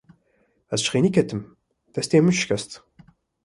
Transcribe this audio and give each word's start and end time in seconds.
Ez 0.75 0.79
ji 0.83 0.87
xênî 0.91 1.09
ketim, 1.15 1.41
destê 1.95 2.17
min 2.23 2.35
şikest. 2.39 2.71